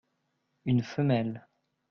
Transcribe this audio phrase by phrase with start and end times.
[0.65, 1.45] Une femelle.